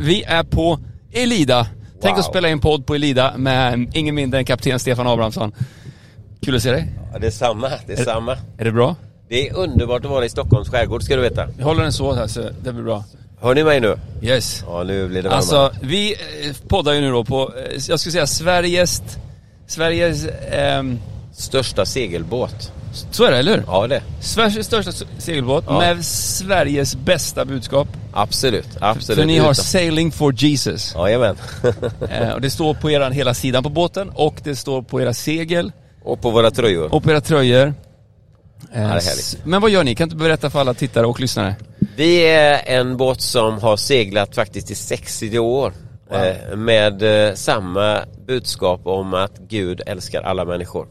[0.00, 0.78] Vi är på
[1.12, 1.66] Elida.
[2.02, 2.18] Tänk Wow.
[2.18, 5.52] att spela in podd på Elida med ingen mindre än kapten Stefan Abrahamsson.
[6.42, 6.88] Kul att se dig.
[7.12, 8.32] Ja, det är samma, det är samma.
[8.58, 8.96] Är det bra?
[9.28, 11.46] Det är underbart att vara i Stockholms skärgård ska du veta.
[11.56, 13.04] Vi håller den så här så det blir bra.
[13.40, 13.96] Hör ni mig nu?
[14.22, 14.64] Yes.
[14.66, 15.36] Ja, nu blir det varmare.
[15.36, 19.02] Alltså, vi eh, poddar ju nu då på, eh, jag skulle säga Sveriges,
[19.66, 20.98] Sveriges, ehm,
[21.32, 22.72] Största segelbåt.
[23.10, 23.64] Så är det eller hur?
[23.66, 24.02] Ja, det.
[24.20, 25.78] Sveriges största segelbåt Ja.
[25.78, 27.88] med Sveriges bästa budskap.
[28.12, 29.18] Absolut, absolut.
[29.20, 30.94] För ni har sailing for Jesus.
[30.96, 31.36] Jajamän.
[32.10, 35.14] Eh, och det står på eran hela sidan på båten och det står på era
[35.14, 35.72] segel
[36.04, 36.94] Och på våra tröjor.
[36.94, 37.74] och på era tröjor.
[38.72, 39.02] Eh, härligt.
[39.04, 39.94] s- Men vad gör ni?
[39.94, 41.54] Kan inte berätta för alla tittare och lyssnare?
[41.96, 45.72] Vi är en båt som har seglat faktiskt i 60 år.
[46.10, 46.20] Wow.
[46.20, 50.86] Eh, med eh, samma budskap om att Gud älskar alla människor.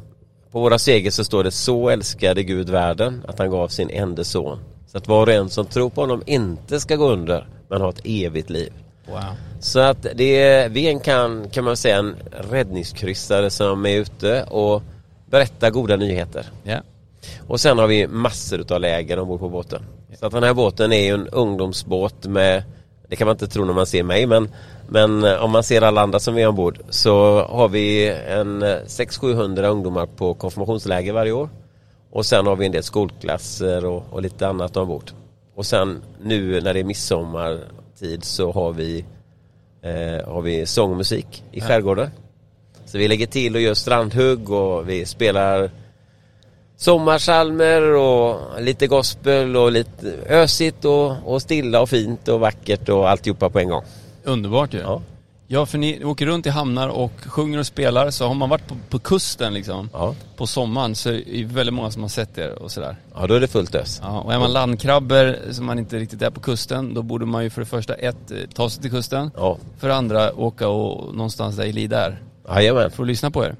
[0.58, 4.24] På våra segel så står det så älskade Gud världen att han gav sin enda
[4.24, 4.60] son.
[4.88, 7.90] Så att var och en som tror på honom inte ska gå under men har
[7.90, 8.74] ett evigt liv.
[9.08, 9.20] Wow.
[9.60, 12.16] Så att det är, vi är en kan, kan man säga en
[12.52, 14.82] räddningskryssare som är ute och
[15.26, 16.46] berättar goda nyheter.
[16.64, 16.82] Ja.
[17.48, 19.86] Och sen har vi massor utav läger ombord på båten.
[20.20, 22.64] Så att den här båten är ju en ungdomsbåt med
[23.10, 24.50] Det kan man inte tro när man ser mig men
[24.90, 28.68] Men eh, om man ser alla andra som är ombord så har vi en eh,
[28.68, 31.50] 600-700 ungdomar på konfirmationsläger varje år.
[32.12, 35.12] Och sen har vi en del skolklasser och, och lite annat ombord.
[35.56, 39.06] Och sen nu när det är midsommartid så har vi
[39.82, 42.10] eh, Har vi sång och musik i skärgården.
[42.86, 45.72] Så vi lägger till och gör strandhugg och vi spelar
[46.78, 53.10] sommarsalmer och lite gospel och lite ösigt och, och stilla och fint och vackert och
[53.10, 53.84] alltihopa på en gång.
[54.24, 54.80] Underbart ju.
[54.80, 55.02] Ja.
[55.50, 58.68] Ja, för ni åker runt i hamnar och sjunger och spelar, så har man varit
[58.68, 60.16] på, på kusten liksom, Ja.
[60.38, 62.96] på sommaren, så är det väldigt många som har sett er och sådär.
[63.16, 64.00] ja, då är det fullt ös.
[64.04, 67.44] Ja, och är man landkrabbor som man inte riktigt är på kusten, då borde man
[67.44, 69.32] ju för det första ett, eh, ta sig till kusten.
[69.36, 72.22] Ja, För det andra åka och någonstans där Elida är.
[72.50, 72.92] jajamän.
[72.92, 73.56] För att lyssna på er.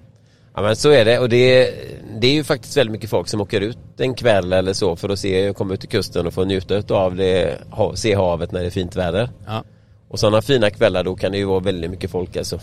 [0.58, 1.74] Ja men så är det och det,
[2.20, 5.10] det är ju faktiskt väldigt mycket folk som åker ut en kväll eller så för
[5.10, 7.58] att se, komma ut till kusten och få njuta av det,
[7.96, 9.30] se havet när det är fint väder.
[9.46, 9.64] Ja,
[10.08, 12.60] Och sådana fina kvällar då kan det ju vara väldigt mycket folk alltså.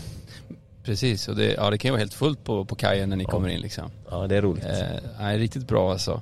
[0.83, 1.27] precis.
[1.27, 3.49] Och det, ja, det kan ju vara helt fullt på, på kajen när ni kommer
[3.49, 3.83] in liksom.
[4.09, 4.65] Ja det är roligt.
[4.65, 4.71] Eh,
[5.19, 6.21] nej, riktigt bra alltså.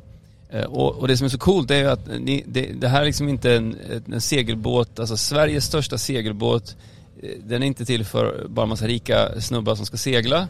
[0.50, 3.02] Eh, och, och det som är så coolt är ju att ni, det, det här
[3.02, 3.78] är liksom inte en,
[4.14, 6.76] en segelbåt, alltså Sveriges största segelbåt.
[7.24, 10.48] eh, Den är inte till för bara massa rika snubbar som ska segla.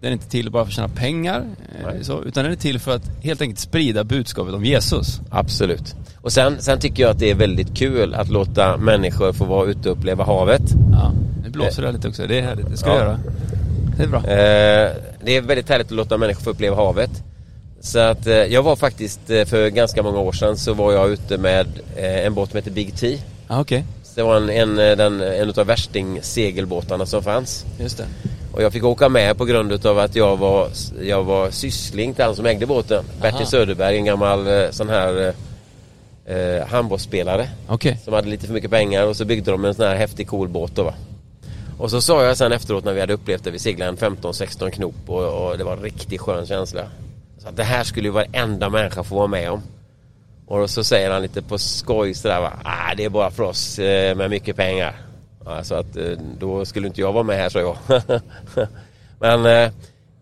[0.00, 1.44] Den är inte till bara för att tjäna pengar.
[1.78, 2.02] eh.
[2.02, 5.20] Så, utan den är till för att helt enkelt sprida budskapet om Jesus.
[5.30, 5.94] Absolut.
[6.20, 9.66] Och sen, sen tycker jag att det är väldigt kul att låta människor få vara
[9.70, 10.62] ute och uppleva havet.
[10.92, 11.12] Ja,
[11.44, 12.26] nu blåser det lite också.
[12.26, 12.96] Det är härligt, det ska Ja.
[12.96, 13.20] göra.
[13.96, 14.18] Det är bra.
[14.18, 14.92] Eh,
[15.24, 17.10] det är väldigt härligt att låta människor få uppleva havet.
[17.80, 21.10] Så att eh, jag var faktiskt eh, för ganska många år sedan så var jag
[21.10, 23.18] ute med eh, en båt som heter Big T.
[23.48, 23.84] Okej.
[24.02, 27.64] Så det var en, en, eh, den, en utav värsting segelbåtarna som fanns.
[27.80, 28.04] Just det.
[28.56, 30.68] Och jag fick åka med på grund utav att jag var,
[31.02, 33.04] jag var syssling till han som ägde båten.
[33.20, 33.46] Bertil Aha.
[33.46, 35.34] Söderberg, en gammal eh, sån här
[36.26, 37.48] eh, eh, handbollsspelare.
[37.68, 38.00] Okej.
[38.04, 40.48] Som hade lite för mycket pengar och så byggde de en sån här häftig cool
[40.48, 40.94] båt då va.
[41.78, 44.70] Och så sa jag sen efteråt när vi hade upplevt det, vi seglade en 15-16
[44.70, 46.82] knop och, och det var en riktigt skön känsla.
[47.38, 49.62] Så att det här skulle ju varenda människa få vara med om.
[50.46, 53.78] Och så säger han lite på skoj sådär va, ah, det är bara för oss
[53.78, 55.05] eh, med mycket pengar.
[55.46, 57.76] Ja, så att eh, då skulle inte jag vara med här sa jag.
[59.18, 59.72] Men eh,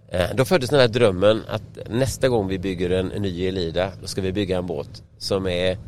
[0.09, 4.07] eh, då föddes den här drömmen att nästa gång vi bygger en, ny Elida då
[4.07, 5.79] ska vi bygga en båt som är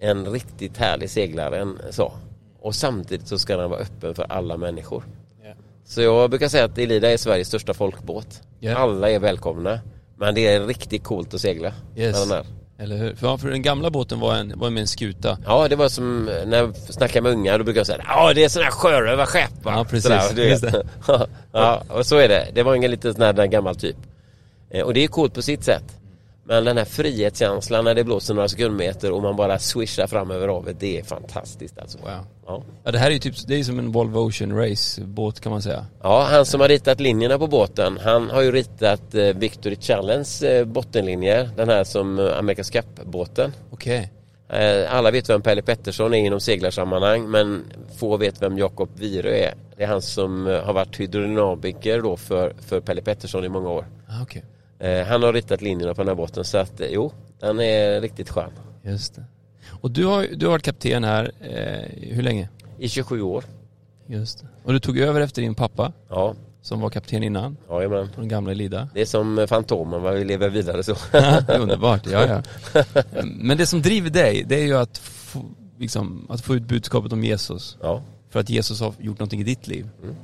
[0.00, 1.58] en riktigt härlig seglare.
[1.58, 2.12] En, så.
[2.60, 5.04] Och samtidigt så ska den vara öppen för alla människor.
[5.86, 8.42] Så jag brukar säga att Elida är Sveriges största folkbåt.
[8.60, 8.76] Ja.
[8.76, 9.80] Alla är välkomna.
[10.16, 12.28] Men det är riktigt coolt att segla Yes.
[12.28, 12.63] med den här.
[12.84, 13.14] Eller hur?
[13.14, 15.38] För, ja, för den gamla båten var, en, var med en skuta.
[15.46, 18.44] Ja, det var som när jag snackar med unga, då brukar jag säga ja det
[18.44, 20.02] är sån här sjörövarskepp va?" Ja, precis.
[20.02, 20.86] Sådär, du Just det.
[21.52, 22.48] ja, och så är det.
[22.54, 23.96] Det var en lite sån här gammal typ.
[24.70, 25.84] Eh, Och det är coolt på sitt sätt.
[26.46, 30.48] Men den här frihetskänslan när det blåser några sekundmeter och man bara swishar fram över
[30.48, 31.98] havet, det är fantastiskt alltså.
[31.98, 32.10] Wow.
[32.46, 32.62] Ja.
[32.84, 35.52] Ja, det här är ju typ, det är som en Volvo Ocean Race båt kan
[35.52, 35.86] man säga.
[36.02, 40.28] ja, han som har ritat linjerna på båten, han har ju ritat eh, Victory Challenge
[40.42, 41.50] eh, bottenlinjer.
[41.56, 43.52] Den här som eh, America's Cup-båten.
[43.70, 44.12] Okej.
[44.48, 47.64] Eh, Alla vet vem Pelle Pettersson är inom seglarsammanhang men
[47.96, 49.54] få vet vem Jakob Virö är.
[49.76, 53.70] Det är han som eh, har varit hydrodynamiker då för, för Pelle Pettersson i många
[53.70, 53.86] år.
[54.08, 54.44] Ah, okej.
[54.78, 58.00] Eh, Han har ritat linjerna på den här båten så att eh, jo, den är
[58.00, 58.50] riktigt skön.
[58.82, 59.24] Just det.
[59.80, 62.48] Och du har, du har varit kapten här, eh, hur länge?
[62.78, 63.44] I 27 år.
[64.06, 64.46] Just det.
[64.64, 68.08] Och du tog över efter din pappa, Ja, som var kapten innan, jajamän.
[68.16, 68.88] den gamla Elida.
[68.94, 70.10] Det är som eh, Fantomen, va?
[70.10, 70.96] vi lever vidare så.
[71.60, 72.42] Underbart, ja ja.
[73.24, 75.42] Men det som driver dig, det är ju att få,
[75.78, 77.76] liksom, att få ut budskapet om Jesus.
[77.82, 79.88] Ja, för att Jesus har gjort någonting i ditt liv.
[80.02, 80.14] Mm.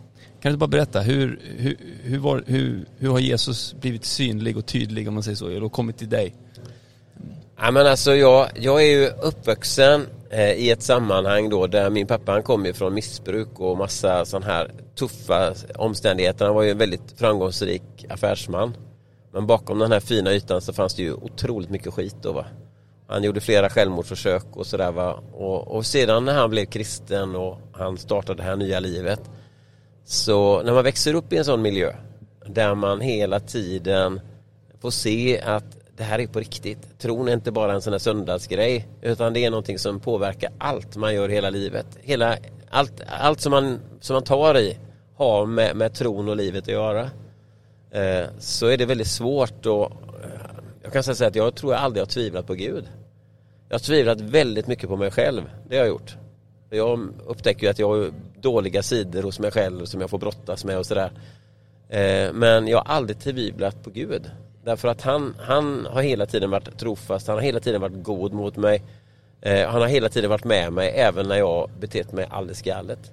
[0.40, 4.66] Kan du bara berätta, hur, hur, hur, var, hur, hur har Jesus blivit synlig och
[4.66, 6.34] tydlig om man säger så, och kommit till dig?
[7.56, 12.06] Ja, men alltså jag, jag är ju uppvuxen eh, i ett sammanhang då där min
[12.06, 16.44] pappa han kom ju från missbruk och massa sådana här tuffa omständigheter.
[16.44, 18.76] Han var ju en väldigt framgångsrik affärsman.
[19.32, 22.44] Men bakom den här fina ytan så fanns det ju otroligt mycket skit då va.
[23.08, 25.20] Han gjorde flera självmordsförsök och sådär va.
[25.32, 29.20] Och, och sedan när han blev kristen och han startade det här nya livet.
[30.10, 31.92] Så när man växer upp i en sån miljö
[32.46, 34.20] där man hela tiden
[34.80, 35.64] får se att
[35.96, 36.98] det här är på riktigt.
[36.98, 40.96] Tron är inte bara en sån här söndagsgrej utan det är någonting som påverkar allt
[40.96, 41.86] man gör hela livet.
[42.00, 42.36] Hela,
[42.70, 44.78] allt, allt som, man, som man tar i
[45.16, 47.10] har med, med tron och livet att göra.
[47.90, 49.92] Eh, så är det väldigt svårt och
[50.24, 50.40] eh,
[50.82, 52.84] jag kan säga att jag tror jag aldrig har tvivlat på Gud.
[53.68, 55.42] Jag har tvivlat väldigt mycket på mig själv.
[55.68, 56.16] Det har jag gjort.
[56.72, 60.64] Jag upptäcker ju att jag har dåliga sidor hos mig själv som jag får brottas
[60.64, 61.10] med och sådär.
[61.88, 64.30] Eh, men jag har aldrig tvivlat på Gud.
[64.64, 68.32] Därför att han, han har hela tiden varit trofast, han har hela tiden varit god
[68.32, 68.82] mot mig.
[69.40, 73.12] Eh, han har hela tiden varit med mig även när jag betett mig alldeles galet.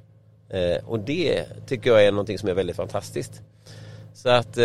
[0.50, 3.42] Eh, och det tycker jag är någonting som är väldigt fantastiskt.
[4.13, 4.57] Så att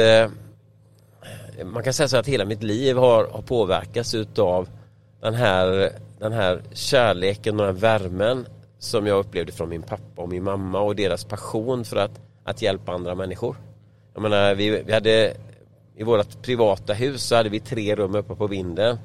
[1.64, 4.68] man kan säga så att hela mitt liv har, har påverkats utav
[5.20, 8.46] den här, den här kärleken och den värmen
[8.82, 12.62] som jag upplevde från min pappa och min mamma och deras passion för att, att
[12.62, 13.56] hjälpa andra människor.
[14.14, 15.34] Jag menar, vi, vi hade
[15.96, 18.98] i vårt privata hus så hade vi tre rum uppe på vinden.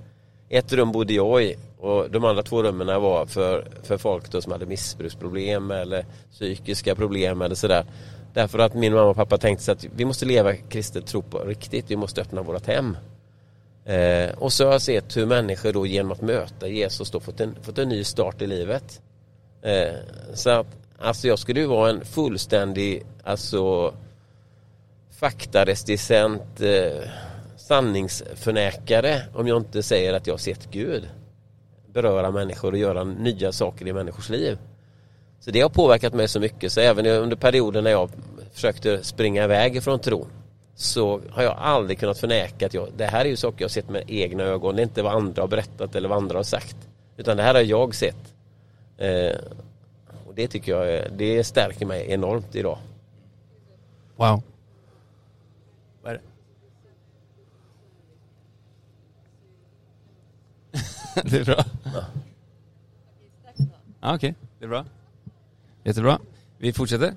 [0.50, 4.41] Ett rum bodde jag i och de andra två rummen var för, för folk då
[4.41, 7.85] som hade missbruksproblem eller psykiska problem eller sådär.
[8.33, 11.39] Därför att min mamma och pappa tänkte sig att vi måste leva kristet tro på
[11.39, 11.85] riktigt.
[11.88, 12.97] Vi måste öppna vårt hem.
[13.85, 17.39] Eh, och så har jag sett hur människor då genom att möta Jesus då fått
[17.39, 19.01] en, fått en ny start i livet.
[19.67, 19.95] Eh,
[20.33, 20.67] så att
[20.99, 23.93] alltså jag skulle ju vara en fullständig alltså
[25.19, 27.09] faktaresticent eh,
[27.57, 31.09] sanningsförnekare om jag inte säger att jag har sett Gud
[31.93, 34.57] beröra människor och göra nya saker i människors liv.
[35.39, 38.09] Så det har påverkat mig så mycket så även under perioden när jag
[38.53, 40.27] försökte springa iväg ifrån tron
[40.75, 43.89] så har jag aldrig kunnat förneka att jag, det här är ju saker jag sett
[43.89, 44.75] med egna ögon.
[44.75, 46.77] Det är inte vad andra har berättat eller vad andra har sagt.
[47.17, 48.37] Utan det här har jag sett.
[48.97, 49.38] Eh,
[50.27, 52.77] och det tycker jag det stärker mig enormt idag.
[54.15, 54.44] Wow.
[56.01, 56.21] Vad är
[60.73, 61.21] det?
[61.29, 61.65] det är bra.
[61.83, 62.05] Ja.
[63.99, 64.47] Ah, Okej, okay.
[64.59, 64.85] det är bra.
[65.83, 66.19] Jättebra.
[66.57, 67.13] Vi fortsätter.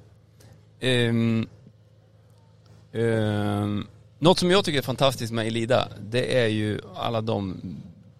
[0.81, 1.49] Um,
[2.93, 3.87] um,
[4.19, 7.61] något som jag tycker är fantastiskt med Elida, det är ju alla de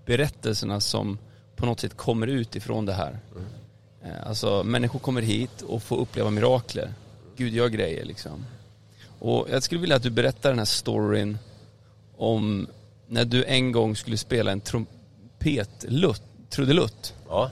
[0.07, 1.19] berättelserna som
[1.61, 3.19] på något sätt kommer ut ifrån det här.
[3.37, 4.15] Mm.
[4.27, 6.93] Alltså människor kommer hit och får uppleva mirakler.
[7.37, 8.47] Gud gör grejer liksom.
[9.19, 11.39] Och jag skulle vilja att du berättar den här storyn
[12.17, 12.67] om
[13.09, 17.15] när du en gång skulle spela en trumpetlutt, trudelutt.
[17.29, 17.51] Ja.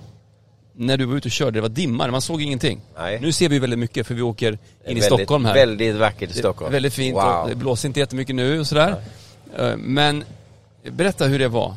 [0.72, 2.80] När du var ute och körde, det var dimmar, man såg ingenting.
[2.96, 3.20] Nej.
[3.20, 5.54] Nu ser vi väldigt mycket för vi åker in i väldigt, Stockholm här.
[5.54, 6.72] Väldigt vackert i Stockholm.
[6.72, 7.42] Väldigt fint wow.
[7.42, 9.02] och det blåser inte jättemycket nu och sådär.
[9.56, 9.70] Nej.
[9.70, 10.24] Eh, men
[10.90, 11.74] berätta hur det var.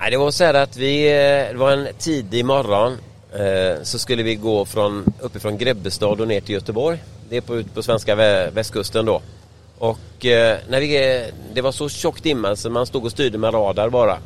[0.00, 2.92] Nej, det var så här att vi, eh, det var en tidig morgon
[3.32, 7.02] eh, så skulle vi gå från, uppifrån Grebbestad och ner till Göteborg.
[7.28, 8.14] Det är på, ut på svenska
[8.50, 9.22] västkusten då.
[9.78, 13.38] Och eh, när vi, eh, det var så tjock dimma så man stod och styrde
[13.38, 14.18] med radar bara.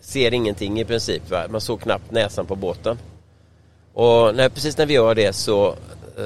[0.00, 1.30] Ser ingenting i princip.
[1.30, 1.44] Va?
[1.50, 2.98] Man såg knappt näsan på båten.
[3.94, 5.74] Och när, precis när vi gör det så,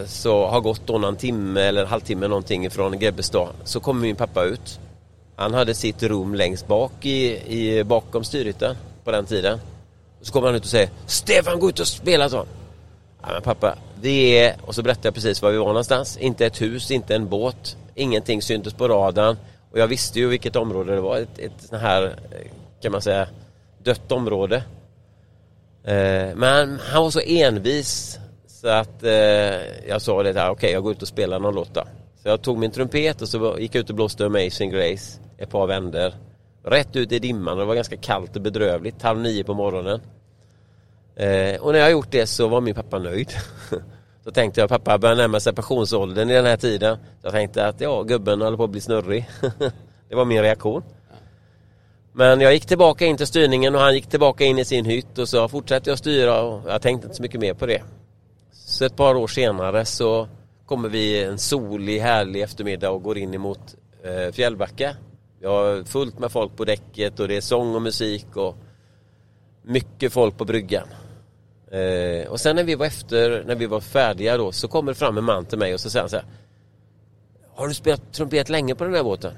[0.07, 4.45] så har gått då någon timme eller halvtimme någonting från Grebbestad så kommer min pappa
[4.45, 4.81] ut.
[5.37, 8.77] Han hade sitt rum längst bak i, i bakom styrhytten
[9.09, 9.61] på den tiden.
[10.21, 12.47] Så kommer han ut och säger Stefan gå ut och spela så.
[13.23, 16.17] Ja, men pappa, vi är, och så berättade jag precis var vi var någonstans.
[16.17, 17.77] Inte ett hus, inte en båt.
[17.95, 19.37] Ingenting syntes på radarn.
[19.73, 21.19] Och jag visste ju vilket område det var.
[21.19, 22.51] Ett, ett sånt här, eh,
[22.83, 23.29] kan man säga,
[23.83, 24.57] dött område.
[25.85, 29.11] Eh, men han var så envis så att eh,
[29.89, 31.85] jag sa det här, okej okay, jag går ut och spelar någon låt då.
[32.23, 35.51] Så jag tog min trumpet och så gick jag ut och blåste Amazing Grace ett
[35.51, 36.15] par vänder.
[36.63, 40.01] Rätt ut i dimman och det var ganska kallt och bedrövligt, halv nio på morgonen.
[41.17, 43.33] Eh, och när jag gjort det så var min pappa nöjd.
[44.25, 46.97] så tänkte jag, pappa börjar närma sig pensionsåldern i den här tiden.
[46.97, 49.29] Så jag tänkte att ja, gubben håller på att bli snurrig.
[50.09, 50.83] det var min reaktion.
[52.13, 55.19] Men jag gick tillbaka in till styrningen och han gick tillbaka in i sin hytt
[55.19, 57.83] och så fortsatte jag styra och jag tänkte inte så mycket mer på det.
[58.53, 60.29] Så ett par år senare så
[60.67, 63.75] kommer vi en solig härlig eftermiddag och går in emot
[64.05, 64.95] eh, Fjällbacka.
[65.41, 68.57] Vi har fullt med folk på däcket och det är sång och musik och
[69.63, 70.89] mycket folk på bryggan.
[71.71, 74.99] Eh, och sen när vi var efter, när vi var färdiga då så kommer det
[74.99, 76.27] fram en man till mig och så säger han så här.
[77.55, 79.35] Har du spelat trumpet länge på den här båten?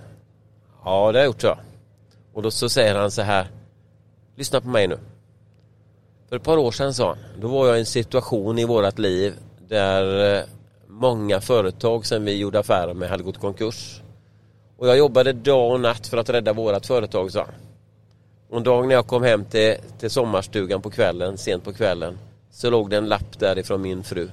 [0.84, 1.58] Ja det har jag gjort så.
[2.32, 3.46] Och då så säger han så här.
[4.36, 4.98] Lyssna på mig nu.
[6.28, 8.98] För ett par år sedan sa han, då var jag i en situation i vårat
[8.98, 9.34] liv
[9.68, 10.44] där eh,
[10.86, 14.02] många företag som vi gjorde affärer med hade gått konkurs.
[14.80, 17.54] Och jag jobbade dag och natt för att rädda vårat företag, sa han.
[18.48, 22.18] Och en dag när jag kom hem till, till sommarstugan på kvällen, sent på kvällen,
[22.50, 24.28] så låg det en lapp därifrån min fru.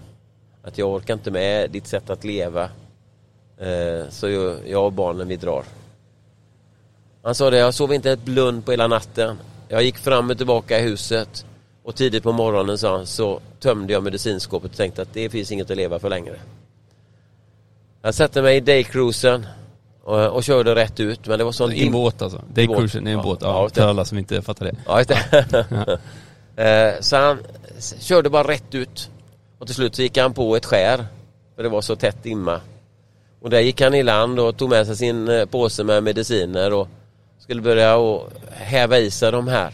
[0.63, 2.63] Att jag orkar inte med ditt sätt att leva.
[3.57, 4.29] Eh, så
[4.65, 5.63] jag, och barnen vi drar.
[7.23, 9.37] Han sa det, jag sov inte ett blund på hela natten.
[9.67, 11.45] Jag gick fram och tillbaka i huset.
[11.83, 15.51] Och tidigt på morgonen sa han, så tömde jag medicinskåpet och tänkte att det finns
[15.51, 16.35] inget att leva för längre.
[18.01, 19.45] Jag satte mig i daycruisen
[20.07, 22.41] och, och körde rätt ut men det var sån I en båt alltså?
[22.53, 23.89] Daycruisen är en Ja, båt, ja, för det.
[23.89, 24.75] alla som inte fattar det.
[24.85, 25.99] Ja, just det.
[26.63, 27.37] Eh, så han
[27.99, 29.09] körde bara rätt ut.
[29.59, 31.05] Och till slut så gick han på ett skär.
[31.55, 32.61] För det var så tätt dimma.
[33.41, 36.73] Och där gick han i land och tog med sig sin eh, påse med mediciner
[36.73, 36.87] och
[37.39, 39.73] skulle börja och häva i sig de här.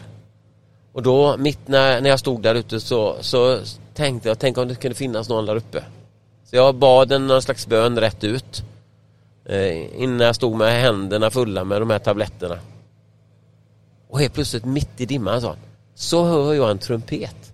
[0.92, 3.58] Och då mitt när, när jag stod där ute så, så
[3.94, 5.84] tänkte jag, tänk om det kunde finnas någon där uppe.
[6.44, 8.64] Så jag bad en någon slags bön rätt ut.
[9.46, 12.58] Eh, innan jag stod med händerna fulla med de här tabletterna.
[14.08, 15.56] Och helt plötsligt mitt i dimman han,
[15.94, 17.52] så hör jag en trumpet.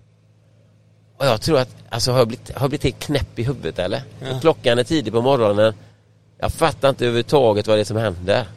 [1.17, 3.79] Och jag tror att, alltså har jag blivit, har jag blivit helt knäpp i huvudet
[3.79, 4.03] eller?
[4.19, 4.39] Ja.
[4.39, 5.73] Klockan är tidig på morgonen.
[6.37, 8.47] Jag fattar inte överhuvudtaget vad det är som händer.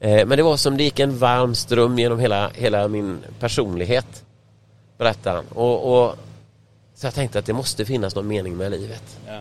[0.00, 4.24] Eh, men det var som det gick en varm ström genom hela, hela min personlighet.
[4.98, 5.46] Berättade han.
[5.46, 6.16] Och, och,
[6.94, 9.18] så jag tänkte att det måste finnas någon mening med livet.
[9.26, 9.40] Ja.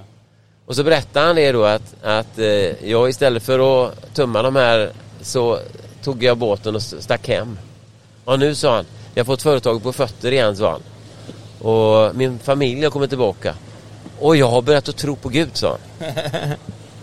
[0.65, 4.55] Och så berättade han det då att, att eh, jag istället för att tömma de
[4.55, 4.91] här
[5.21, 5.59] så
[6.03, 7.57] tog jag båten och stack hem.
[8.25, 10.81] Och nu sa han, jag har fått företaget på fötter igen sa han.
[11.71, 13.55] Och min familj har kommit tillbaka.
[14.19, 16.07] Och jag har börjat att tro på Gud sa han.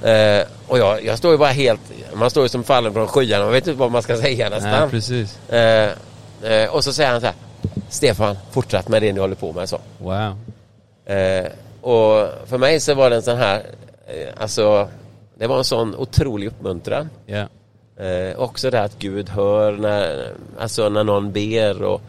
[0.11, 1.81] eh, och jag, jag står ju bara helt,
[2.15, 4.61] man står ju som fallen från skyarna, man vet inte vad man ska säga Nej,
[4.61, 4.91] nästan.
[4.91, 5.39] precis.
[5.49, 5.91] Eh,
[6.43, 7.37] eh, och så säger han så här,
[7.89, 9.79] Stefan, fortsätt med det ni håller på med så.
[9.99, 10.37] Wow.
[11.83, 13.67] Och för mig så var det en sån här,
[14.07, 14.89] eh, alltså
[15.35, 17.09] det var en sån otrolig uppmuntran.
[17.27, 17.47] Ja.
[18.05, 22.03] Eh, också det att Gud hör när, alltså när någon ber och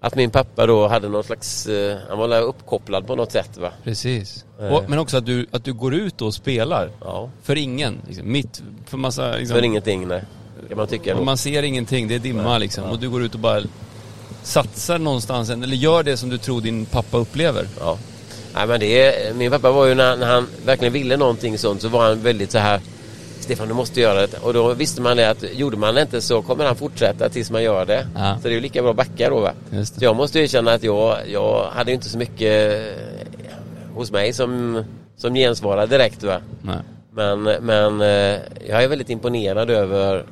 [0.00, 3.70] att min pappa då hade någon slags, eh, han var uppkopplad på något sätt va.
[3.84, 4.44] Precis.
[4.60, 4.66] Eh.
[4.66, 6.90] Och, men också att du, att du går ut och spelar.
[7.00, 7.98] Ja, För ingen.
[8.06, 9.36] Liksom, mitt, för massa...
[9.36, 10.24] Liksom, för ingenting nej.
[10.68, 11.20] Kan man tycka.
[11.20, 12.84] man ser ingenting, det är dimma liksom.
[12.84, 13.62] Och du går ut och bara
[14.42, 17.66] satsar någonstans, eller gör det som du tror din pappa upplever.
[17.80, 17.98] Ja.
[18.54, 21.82] Nej, men det är, min pappa var ju när, när han verkligen ville någonting sånt
[21.82, 22.80] så var han väldigt så här
[23.40, 24.38] Stefan du måste göra det.
[24.42, 27.50] Och då visste man det att gjorde man det inte så kommer han fortsätta tills
[27.50, 28.06] man gör det.
[28.14, 28.36] Ja.
[28.36, 29.52] Så det är ju lika bra att backa då va.
[29.84, 33.54] Så jag måste ju känna att jag, jag hade inte så mycket eh,
[33.94, 34.82] hos mig som,
[35.16, 36.40] som gensvarade direkt va.
[36.62, 36.78] Nej.
[37.12, 40.24] Men, men eh, jag är väldigt imponerad över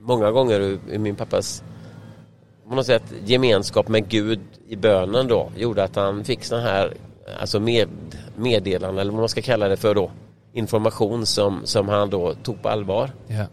[0.00, 1.62] många gånger hur min pappas
[2.68, 6.94] på något sätt gemenskap med Gud i bönen då gjorde att han fick sån här
[7.40, 7.88] alltså med,
[8.36, 10.10] meddelande eller vad man ska kalla det för då
[10.52, 13.10] information som, som han då tog på allvar.
[13.26, 13.46] Ja.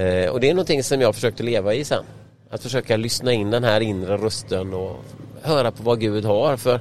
[0.00, 2.04] Eh, och det är någonting som jag försökte leva i sen.
[2.50, 4.96] Att försöka lyssna in den här inre rösten och
[5.42, 6.56] höra på vad Gud har.
[6.56, 6.80] För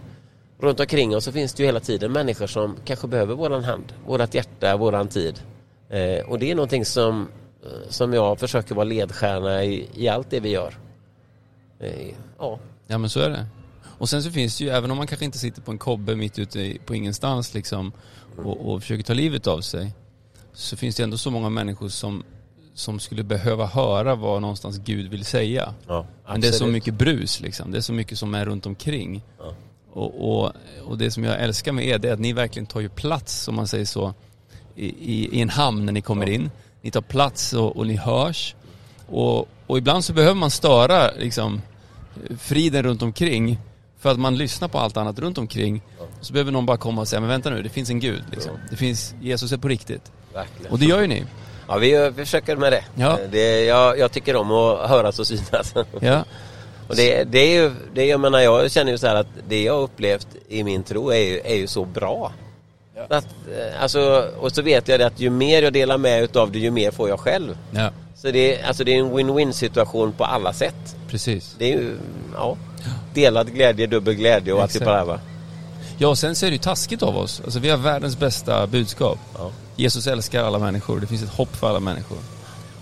[0.59, 3.93] runt omkring oss så finns det ju hela tiden människor som kanske behöver våran hand,
[4.07, 5.41] vårat hjärta, våran tid.
[5.89, 7.27] Eh, och det är någonting som,
[7.63, 10.73] eh, som jag försöker vara ledstjärna i, i allt det vi gör.
[11.79, 13.45] Eh, ja, Ja men så är det.
[13.85, 16.15] Och sen så finns det ju, även om man kanske inte sitter på en kobbe
[16.15, 17.91] mitt ute på ingenstans liksom
[18.37, 19.93] och, och försöker ta livet av sig.
[20.53, 22.23] Så finns det ändå så många människor som,
[22.73, 25.73] som skulle behöva höra vad någonstans Gud vill säga.
[25.87, 27.71] ja Men det är så mycket brus liksom.
[27.71, 29.23] Det är så mycket som är runt omkring.
[29.39, 29.53] Ja.
[29.91, 30.51] Och, och,
[30.83, 33.47] och det som jag älskar med er det är att ni verkligen tar ju plats,
[33.47, 34.13] om man säger så,
[34.75, 36.51] i, i, i en hamn när ni kommer in.
[36.81, 38.55] Ni tar plats och, och ni hörs.
[39.07, 41.61] Och, och ibland så behöver man störa liksom,
[42.39, 43.59] friden runt omkring
[44.03, 45.81] för att man lyssnar på allt annat runt omkring.
[46.21, 48.23] Så behöver någon bara komma och säga, men vänta nu, det finns en Gud.
[48.31, 48.51] Liksom.
[48.69, 50.11] Det finns, Jesus är på riktigt.
[50.33, 50.71] Verkligen.
[50.71, 51.25] Och det gör ju ni.
[51.67, 52.83] Ja, vi, vi försöker med det.
[52.95, 53.11] Ja.
[53.11, 55.73] Eh, det jag, jag tycker om att höras och synas.
[55.99, 56.23] Ja,
[56.87, 59.63] Och det, det är ju, det, jag menar jag känner ju så här att det
[59.63, 62.31] jag upplevt i min tro är ju, är ju så bra.
[63.09, 66.51] Att, eh, alltså, och så vet jag det att ju mer jag delar med utav
[66.51, 67.57] det ju mer får jag själv.
[67.71, 70.95] ja, Så det, alltså det är en win-win situation på alla sätt.
[71.09, 71.55] precis.
[71.59, 71.95] Det är ju,
[72.35, 72.57] ja,
[73.13, 75.19] delad glädje, dubbel glädje och allt det där va.
[75.97, 77.41] Ja, och sen så är det ju taskigt av oss.
[77.43, 79.19] Alltså vi har världens bästa budskap.
[79.37, 79.51] Ja.
[79.75, 80.99] Jesus älskar alla människor.
[80.99, 82.17] Det finns ett hopp för alla människor.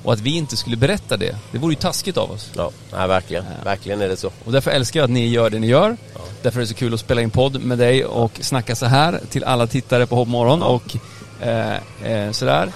[0.03, 2.51] Och att vi inte skulle berätta det, det vore ju taskigt av oss.
[2.55, 3.45] Ja, nej, verkligen.
[3.63, 4.31] Verkligen är det så.
[4.45, 5.97] Och därför älskar jag att ni gör det ni gör.
[6.41, 9.19] Därför är det så kul att spela in podd med dig och snacka så här
[9.29, 10.97] till alla tittare på Hoppmorgon och
[11.41, 12.71] eh, eh, sådär.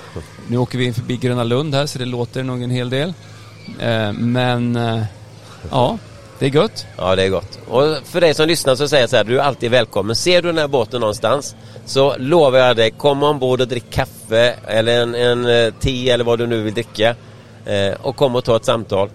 [0.47, 3.13] Nu åker vi in förbi Gröna Lund här så det låter nog en hel del.
[3.79, 5.03] Eh, men eh,
[5.71, 5.97] ja,
[6.39, 6.85] det är gött.
[6.97, 7.59] Ja, det är gott.
[7.67, 10.15] Och för dig som lyssnar så säger jag så här, du är alltid välkommen.
[10.15, 14.55] Ser du den här båten någonstans så lovar jag dig, kom ombord och drick kaffe
[14.67, 17.15] eller en, en eh, te eller vad du nu vill dricka.
[17.65, 19.09] Eh, och kom och ta ett samtal.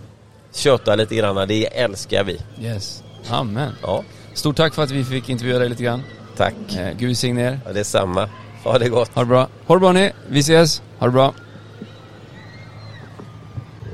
[0.54, 2.38] Köta lite grann, det älskar vi.
[2.62, 3.02] Yes.
[3.30, 3.72] Amen.
[3.82, 4.02] Ja,
[4.34, 6.02] Stort tack för att vi fick intervjua dig lite grann.
[6.36, 6.54] tack.
[6.78, 7.60] Eh, Gud välsigne er.
[7.66, 8.28] Ja, det är samma.
[8.64, 9.10] Ha det gott.
[9.14, 9.48] Ha det bra.
[9.66, 10.12] Ha det bra ni.
[10.28, 10.82] Vi ses.
[10.98, 11.34] Ha det bra.